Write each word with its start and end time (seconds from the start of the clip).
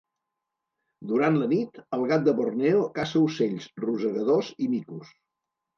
Durant 1.11 1.37
la 1.41 1.49
nit, 1.51 1.77
el 1.99 2.07
gat 2.13 2.25
de 2.29 2.35
Borneo 2.41 2.83
caça 2.99 3.25
ocells, 3.29 3.71
rosegadors 3.87 4.55
i 4.69 4.73
micos. 4.77 5.19